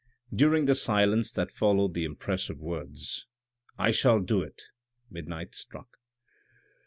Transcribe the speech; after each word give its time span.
During 0.33 0.65
the 0.65 0.73
silence 0.73 1.31
that 1.33 1.51
followed 1.51 1.93
the 1.93 2.05
impressive 2.05 2.57
words," 2.59 3.27
I 3.77 3.91
shall 3.91 4.19
do 4.19 4.41
it," 4.41 4.63
midnight 5.11 5.53
struck. 5.53 5.97